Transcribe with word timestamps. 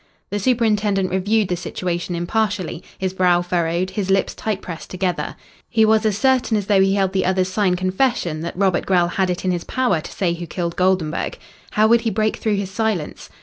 The 0.31 0.39
superintendent 0.39 1.11
reviewed 1.11 1.47
the 1.49 1.55
situation 1.55 2.15
impartially, 2.15 2.81
his 2.97 3.13
brow 3.13 3.43
furrowed, 3.43 3.91
his 3.91 4.09
lips 4.09 4.33
tight 4.33 4.59
pressed 4.59 4.89
together. 4.89 5.35
He 5.69 5.85
was 5.85 6.07
as 6.07 6.17
certain 6.17 6.57
as 6.57 6.65
though 6.65 6.81
he 6.81 6.95
held 6.95 7.13
the 7.13 7.23
other's 7.23 7.49
signed 7.49 7.77
confession 7.77 8.41
that 8.41 8.57
Robert 8.57 8.87
Grell 8.87 9.09
had 9.09 9.29
it 9.29 9.45
in 9.45 9.51
his 9.51 9.63
power 9.63 10.01
to 10.01 10.11
say 10.11 10.33
who 10.33 10.47
killed 10.47 10.75
Goldenburg. 10.75 11.37
How 11.73 11.85
would 11.85 12.01
he 12.01 12.09
break 12.09 12.37
through 12.37 12.55
his 12.55 12.71
silence? 12.71 13.29